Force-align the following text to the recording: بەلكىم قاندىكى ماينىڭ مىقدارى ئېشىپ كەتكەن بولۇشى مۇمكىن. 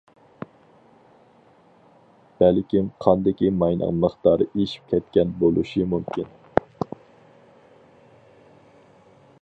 بەلكىم 2.43 2.87
قاندىكى 3.05 3.51
ماينىڭ 3.63 4.01
مىقدارى 4.05 4.49
ئېشىپ 4.61 4.89
كەتكەن 4.95 5.37
بولۇشى 5.43 5.87
مۇمكىن. 5.93 6.33